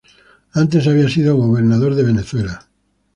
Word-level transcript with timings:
Antes 0.53 0.87
había 0.87 1.07
sido 1.09 1.35
gobernador 1.35 1.93
de 1.93 2.01
Venezuela. 2.01 2.65